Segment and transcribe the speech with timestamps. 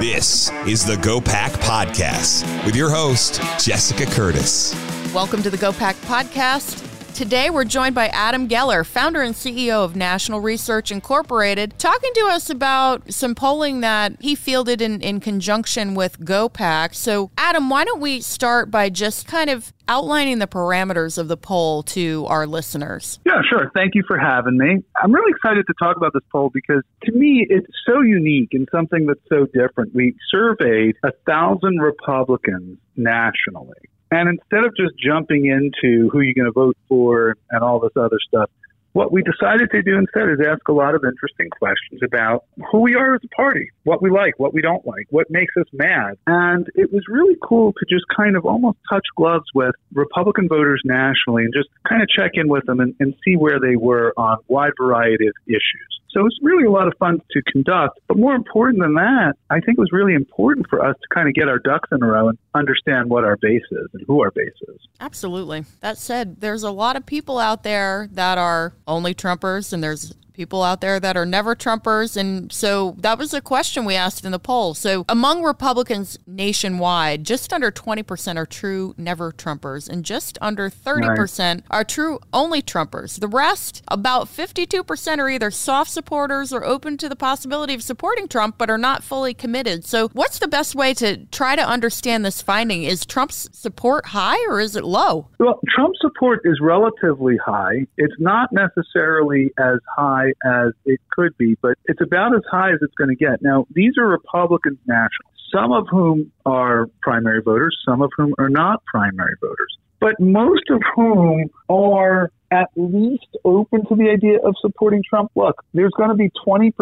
[0.00, 4.74] This is the GOPAC Podcast with your host, Jessica Curtis.
[5.12, 6.85] Welcome to the GOPAC Podcast.
[7.16, 12.26] Today, we're joined by Adam Geller, founder and CEO of National Research Incorporated, talking to
[12.26, 16.94] us about some polling that he fielded in, in conjunction with GOPAC.
[16.94, 21.38] So, Adam, why don't we start by just kind of outlining the parameters of the
[21.38, 23.18] poll to our listeners?
[23.24, 23.70] Yeah, sure.
[23.74, 24.84] Thank you for having me.
[25.02, 28.68] I'm really excited to talk about this poll because to me, it's so unique and
[28.70, 29.94] something that's so different.
[29.94, 36.46] We surveyed a thousand Republicans nationally and instead of just jumping into who you're going
[36.46, 38.50] to vote for and all this other stuff,
[38.96, 42.80] what we decided to do instead is ask a lot of interesting questions about who
[42.80, 45.66] we are as a party, what we like, what we don't like, what makes us
[45.74, 46.16] mad.
[46.26, 50.80] And it was really cool to just kind of almost touch gloves with Republican voters
[50.86, 54.14] nationally and just kind of check in with them and, and see where they were
[54.16, 56.00] on a wide variety of issues.
[56.16, 58.00] So it was really a lot of fun to conduct.
[58.08, 61.28] But more important than that, I think it was really important for us to kind
[61.28, 64.22] of get our ducks in a row and understand what our base is and who
[64.22, 64.78] our base is.
[64.98, 65.66] Absolutely.
[65.80, 70.14] That said, there's a lot of people out there that are only Trumpers, and there's
[70.36, 72.16] people out there that are never Trumpers.
[72.16, 74.74] And so that was a question we asked in the poll.
[74.74, 81.38] So among Republicans nationwide, just under 20% are true never Trumpers, and just under 30%
[81.38, 81.62] right.
[81.70, 83.18] are true only Trumpers.
[83.18, 88.28] The rest, about 52%, are either soft supporters or open to the possibility of supporting
[88.28, 89.84] Trump, but are not fully committed.
[89.86, 92.84] So what's the best way to try to understand this finding?
[92.84, 95.28] Is Trump's support high or is it low?
[95.38, 97.86] Well, Trump's support is relatively high.
[97.96, 102.70] It's not necessarily as high high as it could be, but it's about as high
[102.70, 103.42] as it's going to get.
[103.42, 108.48] Now, these are Republicans nationals, some of whom are primary voters, some of whom are
[108.48, 114.54] not primary voters, but most of whom are at least open to the idea of
[114.60, 115.32] supporting Trump.
[115.34, 116.72] Look, there's going to be 20%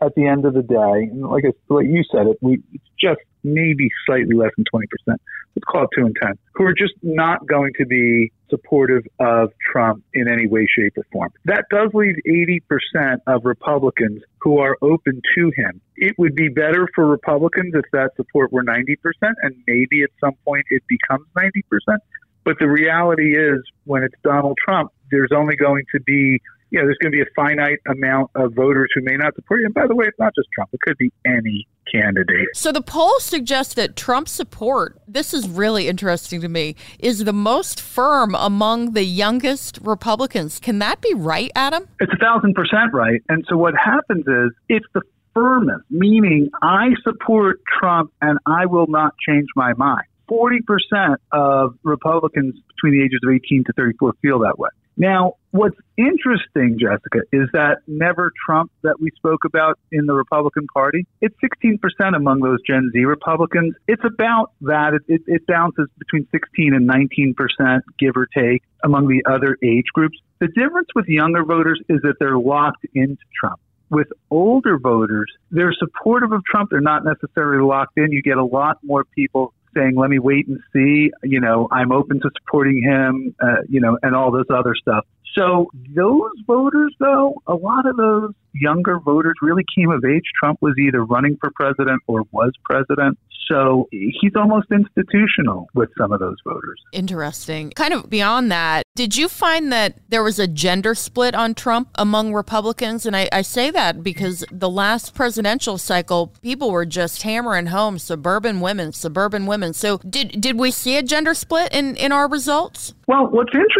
[0.00, 1.08] at the end of the day.
[1.10, 2.60] And like, I, like you said, it, we,
[3.00, 4.84] just maybe slightly less than 20%.
[5.06, 9.52] Let's call it 2 and 10, who are just not going to be supportive of
[9.72, 11.30] Trump in any way, shape, or form.
[11.44, 15.80] That does leave 80% of Republicans who are open to him.
[15.96, 18.96] It would be better for Republicans if that support were 90%,
[19.42, 21.98] and maybe at some point it becomes 90%.
[22.44, 26.40] But the reality is, when it's Donald Trump, there's only going to be
[26.70, 29.60] you know, there's going to be a finite amount of voters who may not support
[29.60, 29.66] you.
[29.66, 32.48] And by the way, it's not just Trump; it could be any candidate.
[32.54, 37.32] So the poll suggests that Trump's support, this is really interesting to me, is the
[37.32, 40.58] most firm among the youngest Republicans.
[40.60, 41.88] Can that be right, Adam?
[42.00, 43.22] It's a thousand percent right.
[43.28, 45.02] And so what happens is it's the
[45.34, 50.04] firmest, meaning I support Trump and I will not change my mind.
[50.30, 54.68] 40% of Republicans between the ages of 18 to 34 feel that way.
[54.98, 60.66] Now, what's interesting, Jessica, is that never Trump that we spoke about in the Republican
[60.74, 63.76] Party, it's 16% among those Gen Z Republicans.
[63.86, 64.94] It's about that.
[64.94, 69.86] It, it, it bounces between 16 and 19%, give or take, among the other age
[69.94, 70.18] groups.
[70.40, 73.60] The difference with younger voters is that they're locked into Trump
[73.90, 76.70] with older voters, they're supportive of Trump.
[76.70, 78.12] They're not necessarily locked in.
[78.12, 81.92] You get a lot more people saying, let me wait and see, you know, I'm
[81.92, 85.06] open to supporting him, uh, you know, and all this other stuff.
[85.34, 90.24] So those voters, though, a lot of those younger voters really came of age.
[90.38, 93.18] Trump was either running for president or was president.
[93.50, 96.78] So he's almost institutional with some of those voters.
[96.92, 97.70] Interesting.
[97.70, 101.88] Kind of beyond that, did you find that there was a gender split on Trump
[101.94, 103.06] among Republicans?
[103.06, 107.98] And I, I say that because the last presidential cycle, people were just hammering home
[107.98, 109.72] suburban women, suburban women.
[109.72, 112.92] So did did we see a gender split in, in our results?
[113.06, 113.77] Well, what's interesting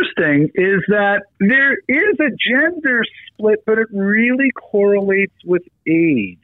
[0.55, 6.39] is that there is a gender split, but it really correlates with age.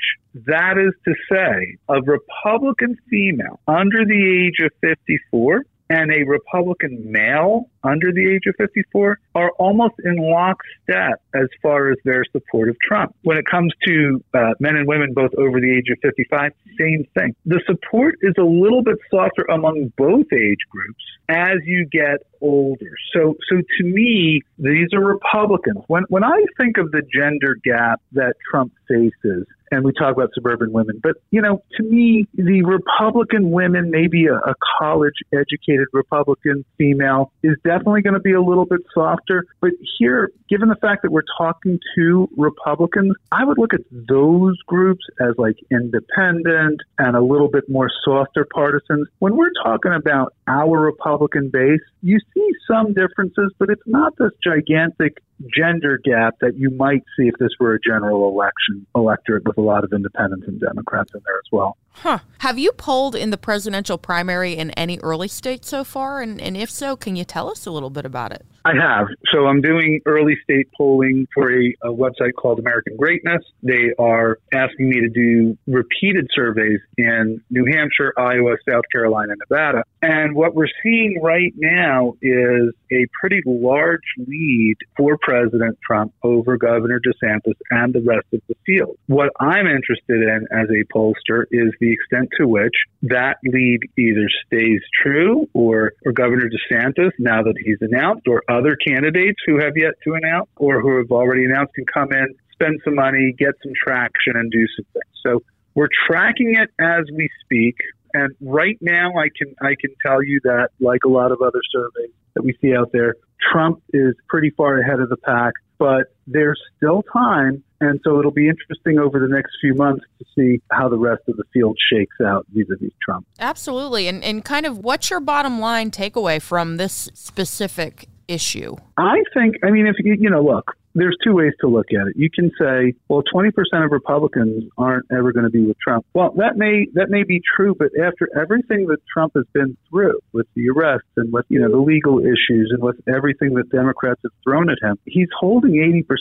[0.47, 5.63] That is to say, a Republican female under the age of 54
[5.95, 11.93] and a Republican male under the age of 54 are almost in lockstep as far
[11.93, 13.15] as their support of Trump.
[13.23, 16.51] When it comes to uh, men and women both over the age of 55,
[16.81, 17.37] same thing.
[17.47, 22.95] The support is a little bit softer among both age groups as you get older.
[23.15, 25.79] So, so to me, these are Republicans.
[25.87, 30.31] When when I think of the gender gap that Trump faces, and we talk about
[30.35, 31.01] suburban women.
[31.03, 37.33] But, you know, to me, the Republican women, maybe a, a college educated Republican female,
[37.43, 39.45] is definitely going to be a little bit softer.
[39.61, 44.57] But here, given the fact that we're talking to Republicans, I would look at those
[44.67, 49.09] groups as like independent and a little bit more softer partisans.
[49.19, 54.31] When we're talking about our Republican base, you see some differences, but it's not this
[54.43, 55.19] gigantic
[55.55, 59.61] gender gap that you might see if this were a general election electorate with a
[59.61, 61.77] lot of independents and Democrats in there as well.
[61.93, 62.19] Huh.
[62.39, 66.21] Have you polled in the presidential primary in any early state so far?
[66.21, 68.45] And, and if so, can you tell us a little bit about it?
[68.65, 69.09] I have.
[69.31, 73.43] So I'm doing early state polling for a, a, website called American Greatness.
[73.63, 79.85] They are asking me to do repeated surveys in New Hampshire, Iowa, South Carolina, Nevada.
[80.01, 86.57] And what we're seeing right now is a pretty large lead for President Trump over
[86.57, 88.97] Governor DeSantis and the rest of the field.
[89.07, 94.29] What I'm interested in as a pollster is the extent to which that lead either
[94.47, 99.77] stays true or, or Governor DeSantis, now that he's announced, or other candidates who have
[99.77, 103.55] yet to announce or who have already announced can come in, spend some money, get
[103.63, 105.05] some traction, and do some things.
[105.23, 105.43] So
[105.75, 107.77] we're tracking it as we speak.
[108.15, 111.61] And right now, I can I can tell you that, like a lot of other
[111.73, 113.17] surveys that we see out there,
[113.53, 115.55] Trump is pretty far ahead of the pack.
[115.77, 120.25] But there's still time, and so it'll be interesting over the next few months to
[120.37, 123.27] see how the rest of the field shakes out vis-a-vis Trump.
[123.41, 128.77] Absolutely, and and kind of what's your bottom line takeaway from this specific issue?
[128.97, 132.07] I think, I mean, if you, you know, look, there's two ways to look at
[132.09, 132.15] it.
[132.17, 133.51] You can say, well, 20%
[133.85, 136.07] of Republicans aren't ever going to be with Trump.
[136.15, 140.19] Well, that may that may be true, but after everything that Trump has been through
[140.33, 144.21] with the arrests and with you know the legal issues and with everything that Democrats
[144.23, 145.73] have thrown at him, he's holding